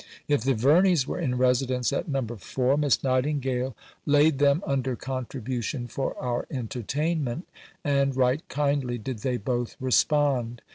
[0.27, 2.23] If the Verneys were in residence at No.
[2.25, 3.75] 4, Miss Nightingale
[4.07, 7.47] laid them under contribution for our entertainment,
[7.83, 10.63] and right kindly did they both respond.